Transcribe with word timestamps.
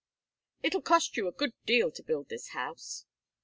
"It'll 0.63 0.81
cost 0.81 1.15
you 1.15 1.27
a 1.27 1.31
good 1.31 1.53
deal 1.67 1.91
to 1.91 2.01
build 2.01 2.29
this 2.29 2.47
house." 2.53 3.05